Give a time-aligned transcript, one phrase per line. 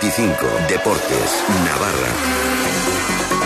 [0.00, 0.66] 25.
[0.68, 1.42] Deportes.
[1.64, 3.37] Navarra.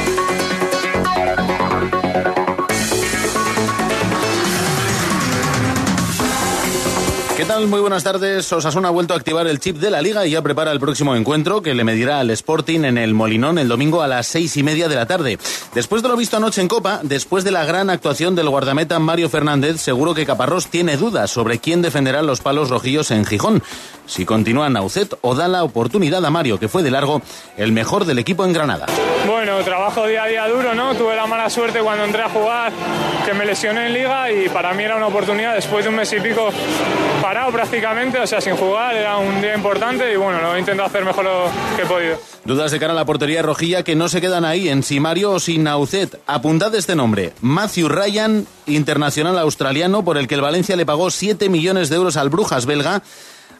[7.43, 7.67] ¿Qué tal?
[7.67, 8.53] Muy buenas tardes.
[8.53, 11.17] Osasuna ha vuelto a activar el chip de la liga y ya prepara el próximo
[11.17, 14.63] encuentro que le medirá al Sporting en el Molinón el domingo a las seis y
[14.63, 15.41] media de la tarde.
[15.75, 19.29] Después de lo visto anoche en Copa, después de la gran actuación del guardameta Mario
[19.29, 23.61] Fernández, seguro que Caparrós tiene dudas sobre quién defenderá los palos rojillos en Gijón.
[24.07, 27.23] Si continúa Naucet o da la oportunidad a Mario, que fue de largo
[27.57, 28.87] el mejor del equipo en Granada.
[29.27, 30.95] Bueno, trabajo día a día duro, ¿no?
[30.95, 32.73] Tuve la mala suerte cuando entré a jugar
[33.25, 36.13] que me lesioné en liga y para mí era una oportunidad después de un mes
[36.13, 36.51] y pico
[37.33, 40.87] parado prácticamente, o sea, sin jugar, era un día importante y bueno, lo he intentado
[40.87, 42.19] hacer mejor lo que he podido.
[42.45, 45.31] Dudas de cara a la portería rojilla que no se quedan ahí en si Mario
[45.31, 46.21] o si Naucet.
[46.27, 51.49] Apuntad este nombre, Matthew Ryan, internacional australiano, por el que el Valencia le pagó 7
[51.49, 53.03] millones de euros al Brujas belga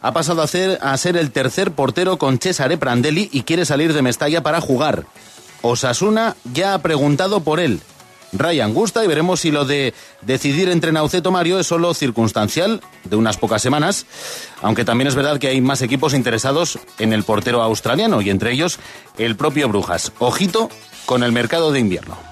[0.03, 3.95] ha pasado a ser, a ser el tercer portero con Cesare Prandelli y quiere salir
[3.95, 5.07] de Mestalla para jugar.
[5.63, 7.81] Osasuna ya ha preguntado por él.
[8.33, 13.17] Ryan gusta y veremos si lo de decidir entre Nauceto Mario es solo circunstancial de
[13.17, 14.07] unas pocas semanas,
[14.63, 18.53] aunque también es verdad que hay más equipos interesados en el portero australiano y entre
[18.53, 18.79] ellos
[19.19, 20.13] el propio Brujas.
[20.19, 20.71] Ojito
[21.07, 22.32] con el mercado de invierno.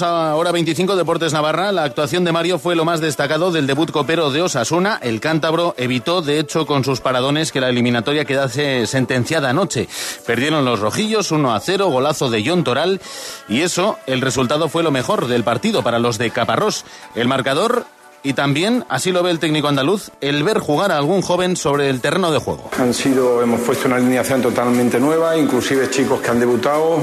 [0.00, 1.72] Bienvenidos a Hora 25 Deportes Navarra.
[1.72, 4.98] La actuación de Mario fue lo más destacado del debut copero de Osasuna.
[5.02, 9.88] El cántabro evitó, de hecho, con sus paradones que la eliminatoria quedase sentenciada anoche.
[10.26, 12.98] Perdieron los rojillos 1 a 0, golazo de John Toral.
[13.46, 16.86] Y eso, el resultado fue lo mejor del partido para los de Caparrós.
[17.14, 17.84] El marcador
[18.22, 21.88] y también, así lo ve el técnico andaluz, el ver jugar a algún joven sobre
[21.88, 22.70] el terreno de juego.
[22.78, 27.02] Han sido, hemos puesto una alineación totalmente nueva, inclusive chicos que han debutado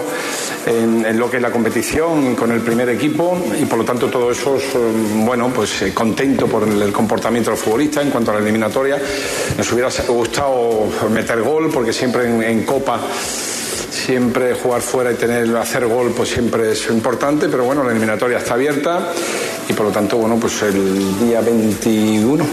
[0.68, 4.32] en, lo que es la competición con el primer equipo y por lo tanto todo
[4.32, 4.64] eso, es,
[5.26, 9.02] bueno, pues eh, contento por el, comportamiento de los futbolistas en cuanto a la eliminatoria.
[9.58, 13.00] Nos hubiera gustado meter gol porque siempre en, en Copa
[14.08, 18.38] siempre jugar fuera y tener hacer gol pues siempre es importante pero bueno la eliminatoria
[18.38, 19.12] está abierta
[19.78, 22.44] por lo tanto bueno pues el día 21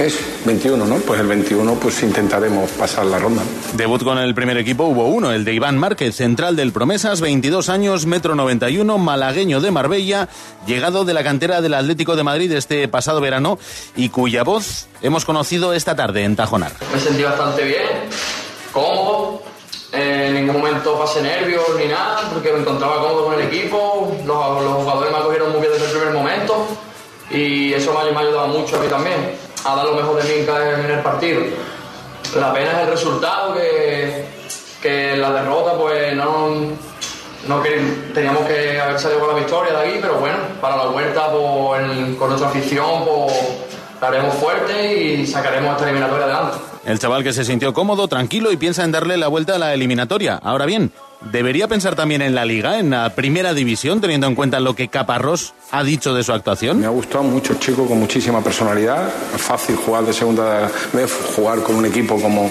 [0.00, 3.42] es 21 no pues el 21 pues intentaremos pasar la ronda
[3.74, 7.68] Debut con el primer equipo hubo uno, el de Iván Márquez, central del Promesas, 22
[7.68, 10.28] años, metro 91, malagueño de Marbella,
[10.66, 13.58] llegado de la cantera del Atlético de Madrid este pasado verano
[13.96, 16.72] y cuya voz hemos conocido esta tarde en Tajonar.
[16.92, 17.86] Me sentí bastante bien,
[18.72, 19.42] cómodo,
[19.94, 24.62] en ningún momento pasé nervios ni nada, porque me encontraba cómodo con el equipo, los,
[24.62, 26.66] los jugadores me acogieron muy bien desde el primer momento
[27.30, 30.46] y eso me, ha- ayudado mucho a mí también, a dar lo mejor de mí
[30.84, 31.40] en, el partido.
[32.36, 34.24] La pena es el resultado, que,
[34.82, 36.48] que la derrota pues no,
[37.48, 37.62] no
[38.12, 42.16] teníamos que haber salido con la victoria de aquí, pero bueno, para la vuelta pues,
[42.18, 43.32] con nuestra afición pues,
[44.00, 46.58] la haremos fuerte y sacaremos esta eliminatoria adelante.
[46.86, 49.72] El chaval que se sintió cómodo, tranquilo y piensa en darle la vuelta a la
[49.72, 50.38] eliminatoria.
[50.42, 50.92] Ahora bien,
[51.32, 54.88] ¿debería pensar también en la liga, en la primera división, teniendo en cuenta lo que
[54.88, 56.84] Caparrós ha dicho de su me actuación?
[56.84, 61.86] ha gustado mucho chico con muchísima personalidad fácil jugar de segunda vez jugar con un
[61.86, 62.50] equipo como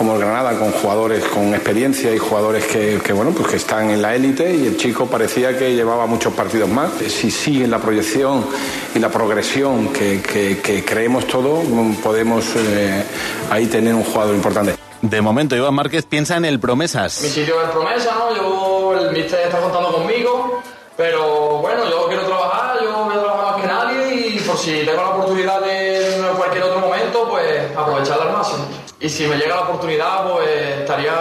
[0.00, 3.90] como el Granada con jugadores con experiencia y jugadores que, que, bueno pues que están
[3.90, 7.78] en la élite y el chico parecía que llevaba muchos partidos más si sigue la
[7.80, 8.46] proyección
[8.94, 11.66] y la progresión que, que- que creemos todos
[12.02, 13.04] podemos eh,
[13.50, 17.12] ahí tener un jugador importante De momento, Iván Márquez piensa en el Mi Promesas.
[17.12, 18.34] sitio es promesa, ¿no?
[18.34, 20.62] Yo, el mister está contando conmigo,
[20.96, 24.70] pero bueno, yo quiero trabajar, yo voy a trabajar más que nadie y por si
[24.86, 28.64] tengo la oportunidad de en cualquier otro momento, pues aprovecharla al máximo.
[29.00, 30.48] Y si me llega la oportunidad, pues
[30.80, 31.14] estaría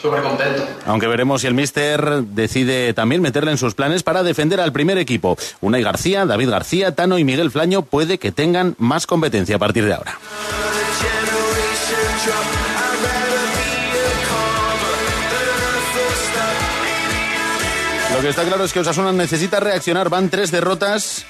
[0.00, 0.64] súper contento.
[0.86, 4.96] Aunque veremos si el míster decide también meterle en sus planes para defender al primer
[4.96, 5.36] equipo.
[5.60, 9.84] Unai García, David García, Tano y Miguel Flaño puede que tengan más competencia a partir
[9.84, 10.18] de ahora.
[18.14, 20.10] Lo que está claro es que Osasuna necesita reaccionar.
[20.10, 21.24] Van tres derrotas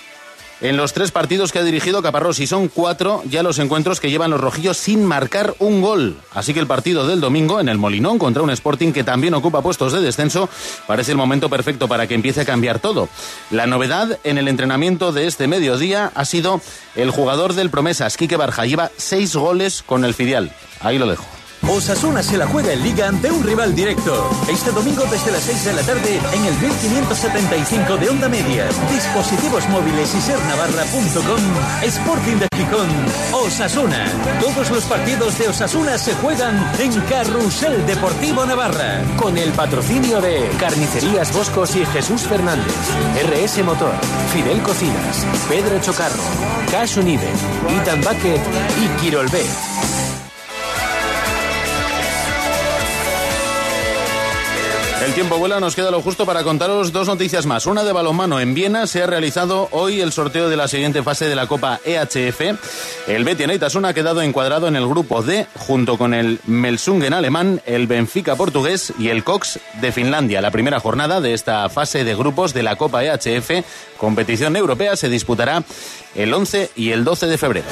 [0.60, 4.10] en los tres partidos que ha dirigido Caparrós y son cuatro ya los encuentros que
[4.10, 6.16] llevan los rojillos sin marcar un gol.
[6.34, 9.62] Así que el partido del domingo en el Molinón contra un Sporting que también ocupa
[9.62, 10.48] puestos de descenso
[10.86, 13.08] parece el momento perfecto para que empiece a cambiar todo.
[13.50, 16.60] La novedad en el entrenamiento de este mediodía ha sido
[16.94, 18.66] el jugador del Promesas, Quique Barja.
[18.66, 20.52] Lleva seis goles con el filial.
[20.80, 21.39] Ahí lo dejo.
[21.68, 24.28] Osasuna se la juega en Liga ante un rival directo.
[24.48, 28.66] Este domingo desde las 6 de la tarde en el 1575 de Onda Media.
[28.90, 31.40] Dispositivos móviles y sernavarra.com.
[31.82, 32.88] Sporting de Gijón.
[33.32, 34.06] Osasuna.
[34.40, 39.02] Todos los partidos de Osasuna se juegan en Carrusel Deportivo Navarra.
[39.16, 42.74] Con el patrocinio de Carnicerías Boscos y Jesús Fernández.
[43.22, 43.92] RS Motor.
[44.32, 45.26] Fidel Cocinas.
[45.48, 46.22] Pedro Chocarro.
[46.70, 47.28] Cash Unive.
[47.68, 48.40] Ethan Bucket
[48.82, 49.69] y Quirolbet.
[55.10, 57.66] El tiempo vuela, nos queda lo justo para contaros dos noticias más.
[57.66, 61.26] Una de balonmano en Viena, se ha realizado hoy el sorteo de la siguiente fase
[61.26, 62.40] de la Copa EHF.
[63.08, 67.60] El Betis Neitasuna ha quedado encuadrado en el grupo D, junto con el Melsungen alemán,
[67.66, 70.40] el Benfica portugués y el Cox de Finlandia.
[70.40, 73.64] La primera jornada de esta fase de grupos de la Copa EHF,
[73.96, 75.64] competición europea, se disputará
[76.14, 77.66] el 11 y el 12 de febrero.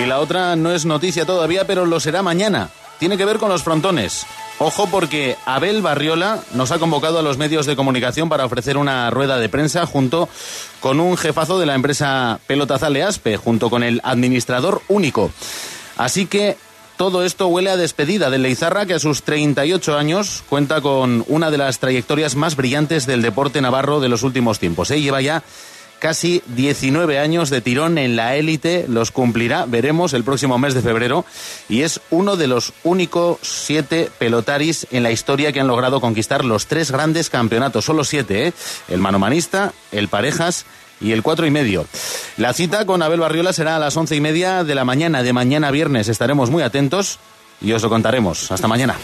[0.00, 2.70] Y la otra no es noticia todavía, pero lo será mañana.
[2.98, 4.24] Tiene que ver con los frontones.
[4.58, 9.10] Ojo porque Abel Barriola nos ha convocado a los medios de comunicación para ofrecer una
[9.10, 10.28] rueda de prensa junto
[10.80, 15.30] con un jefazo de la empresa Pelotazale Aspe, junto con el administrador único.
[15.98, 16.56] Así que
[16.96, 21.50] todo esto huele a despedida del Leizarra, que a sus 38 años cuenta con una
[21.50, 24.90] de las trayectorias más brillantes del deporte navarro de los últimos tiempos.
[24.90, 25.00] ¿eh?
[25.00, 25.42] Lleva ya
[26.00, 30.82] casi 19 años de tirón en la élite, los cumplirá, veremos, el próximo mes de
[30.82, 31.24] febrero,
[31.68, 36.44] y es uno de los únicos siete pelotaris en la historia que han logrado conquistar
[36.44, 38.52] los tres grandes campeonatos, solo siete, ¿eh?
[38.88, 40.64] el manomanista, el parejas
[41.00, 41.86] y el cuatro y medio.
[42.36, 45.32] La cita con Abel Barriola será a las once y media de la mañana de
[45.32, 46.08] mañana viernes.
[46.08, 47.18] Estaremos muy atentos
[47.60, 48.50] y os lo contaremos.
[48.50, 48.96] Hasta mañana.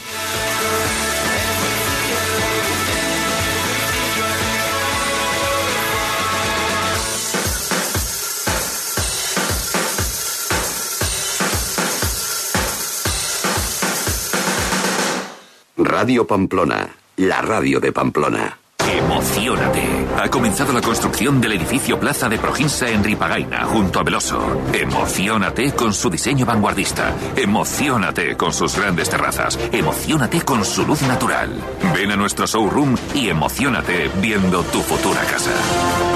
[15.79, 18.57] Radio Pamplona, la radio de Pamplona.
[18.79, 20.07] Emocionate.
[20.17, 24.41] Ha comenzado la construcción del edificio Plaza de Proginsa en Ripagaina, junto a Veloso.
[24.73, 27.15] Emocionate con su diseño vanguardista.
[27.37, 29.59] Emocionate con sus grandes terrazas.
[29.71, 31.51] Emocionate con su luz natural.
[31.95, 35.53] Ven a nuestro showroom y emocionate viendo tu futura casa.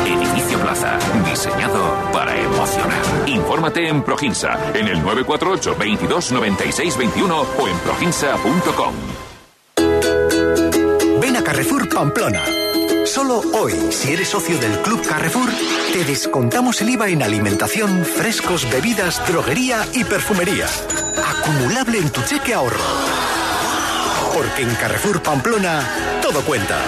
[0.06, 0.98] Edificio Plaza,
[1.28, 1.82] diseñado
[2.14, 3.02] para emocionar.
[3.26, 9.29] Infórmate en Proginsa, en el 948 22 96 21 o en proginsa.com.
[12.00, 12.42] Pamplona.
[13.04, 15.50] Solo hoy, si eres socio del Club Carrefour,
[15.92, 20.66] te descontamos el IVA en alimentación, frescos, bebidas, droguería y perfumería.
[21.22, 22.80] Acumulable en tu cheque ahorro.
[24.32, 25.86] Porque en Carrefour Pamplona
[26.22, 26.78] todo cuenta.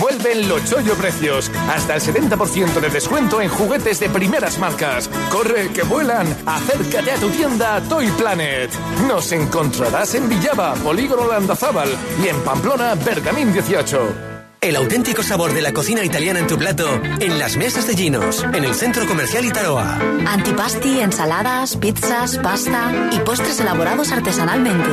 [0.00, 1.50] Vuelven los chollo precios.
[1.68, 5.08] Hasta el 70% de descuento en juguetes de primeras marcas.
[5.30, 6.26] Corre, que vuelan.
[6.46, 8.70] Acércate a tu tienda Toy Planet.
[9.06, 11.88] Nos encontrarás en Villaba, Polígono Landazábal
[12.22, 14.31] y en Pamplona, Bergamín 18.
[14.62, 16.88] El auténtico sabor de la cocina italiana en tu plato,
[17.18, 19.98] en las mesas de Ginos, en el centro comercial Itaroa.
[20.24, 24.88] Antipasti, ensaladas, pizzas, pasta y postres elaborados artesanalmente.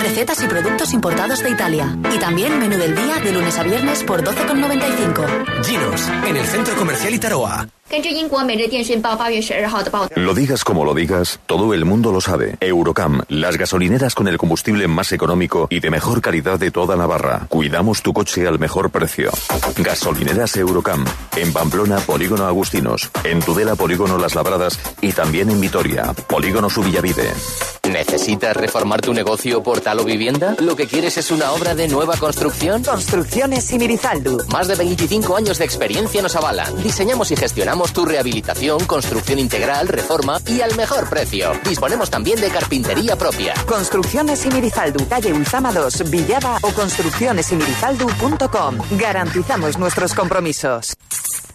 [0.00, 1.98] Recetas y productos importados de Italia.
[2.14, 5.64] Y también menú del día de lunes a viernes por 12,95.
[5.64, 7.66] Ginos, en el centro comercial Itaroa.
[10.14, 12.56] Lo digas como lo digas, todo el mundo lo sabe.
[12.60, 17.46] Eurocam, las gasolineras con el combustible más económico y de mejor calidad de toda Navarra.
[17.48, 19.32] Cuidamos tu coche al mejor precio.
[19.76, 21.04] Gasolineras Eurocam,
[21.36, 27.32] en Pamplona, Polígono Agustinos, en Tudela, Polígono Las Labradas y también en Vitoria, Polígono Subillavide.
[27.90, 30.54] ¿Necesitas reformar tu negocio, portal o vivienda?
[30.60, 32.84] ¿Lo que quieres es una obra de nueva construcción?
[32.84, 34.38] Construcciones Simirizaldu.
[34.48, 36.80] Más de 25 años de experiencia nos avalan.
[36.82, 41.50] Diseñamos y gestionamos tu rehabilitación, construcción integral, reforma y al mejor precio.
[41.68, 43.54] Disponemos también de carpintería propia.
[43.66, 48.78] Construcciones Simirizaldu, calle Ulzama 2, Villaba o construccionesimirizaldu.com.
[48.92, 50.94] Garantizamos nuestros compromisos.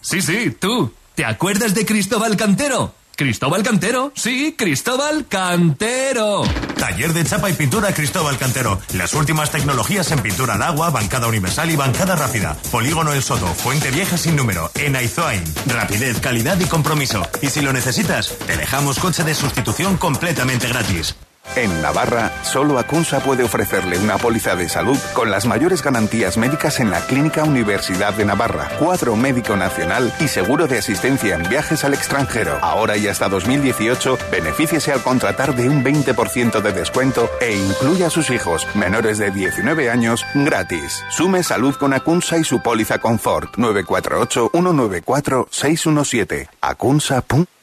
[0.01, 0.92] Sí, sí, tú.
[1.15, 2.92] ¿Te acuerdas de Cristóbal Cantero?
[3.15, 6.43] Cristóbal Cantero, sí, Cristóbal Cantero.
[6.77, 8.79] Taller de chapa y pintura Cristóbal Cantero.
[8.93, 12.57] Las últimas tecnologías en pintura al agua, bancada universal y bancada rápida.
[12.72, 15.43] Polígono El Soto, Fuente Vieja sin número, en Aizoain.
[15.67, 17.25] Rapidez, calidad y compromiso.
[17.41, 21.15] Y si lo necesitas, te dejamos coche de sustitución completamente gratis.
[21.56, 26.80] En Navarra, solo Acunsa puede ofrecerle una póliza de salud con las mayores garantías médicas
[26.80, 31.86] en la Clínica Universidad de Navarra, cuadro médico nacional y seguro de asistencia en viajes
[31.86, 32.58] al extranjero.
[32.62, 38.10] Ahora y hasta 2018, benefíciese al contratar de un 20% de descuento e incluya a
[38.12, 41.06] sus hijos menores de 19 años gratis.
[41.10, 46.50] Sume salud con Acunsa y su póliza Confort 948 194 617.
[46.60, 47.55] Acunsa.com